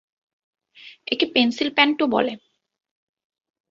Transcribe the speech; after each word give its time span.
একে 1.07 1.25
পেনসিল 1.33 1.69
প্যান্টও 1.75 2.05
বলে। 2.07 2.33